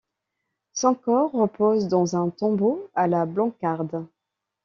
Son 0.73 0.95
corps 0.95 1.31
repose 1.31 1.87
dans 1.87 2.15
un 2.15 2.31
tombeau 2.31 2.89
à 2.95 3.05
la 3.05 3.27
Blancarde. 3.27 4.07